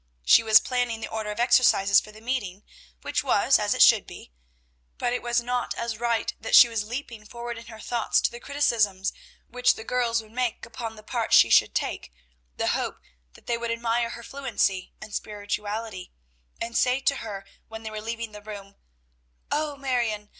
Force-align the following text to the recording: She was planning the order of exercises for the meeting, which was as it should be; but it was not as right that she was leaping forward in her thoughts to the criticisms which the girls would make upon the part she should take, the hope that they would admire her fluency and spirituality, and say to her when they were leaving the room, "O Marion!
She 0.25 0.41
was 0.41 0.59
planning 0.59 0.99
the 0.99 1.07
order 1.11 1.29
of 1.29 1.39
exercises 1.39 1.99
for 2.01 2.11
the 2.11 2.21
meeting, 2.21 2.63
which 3.03 3.23
was 3.23 3.59
as 3.59 3.75
it 3.75 3.83
should 3.83 4.07
be; 4.07 4.31
but 4.97 5.13
it 5.13 5.21
was 5.21 5.41
not 5.41 5.75
as 5.75 5.99
right 5.99 6.33
that 6.39 6.55
she 6.55 6.67
was 6.67 6.83
leaping 6.83 7.23
forward 7.23 7.55
in 7.59 7.67
her 7.67 7.79
thoughts 7.79 8.19
to 8.21 8.31
the 8.31 8.39
criticisms 8.39 9.13
which 9.47 9.75
the 9.75 9.83
girls 9.83 10.19
would 10.23 10.31
make 10.31 10.65
upon 10.65 10.95
the 10.95 11.03
part 11.03 11.33
she 11.33 11.51
should 11.51 11.75
take, 11.75 12.11
the 12.57 12.69
hope 12.69 12.97
that 13.33 13.45
they 13.45 13.59
would 13.59 13.69
admire 13.69 14.09
her 14.09 14.23
fluency 14.23 14.91
and 14.99 15.13
spirituality, 15.13 16.11
and 16.59 16.75
say 16.75 16.99
to 17.01 17.17
her 17.17 17.45
when 17.67 17.83
they 17.83 17.91
were 17.91 18.01
leaving 18.01 18.31
the 18.31 18.41
room, 18.41 18.77
"O 19.51 19.77
Marion! 19.77 20.29